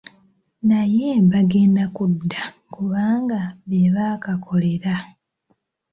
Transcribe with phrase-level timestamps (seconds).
[0.69, 2.41] Naye bagenda kudda
[2.73, 4.93] kubanga be baakakolera.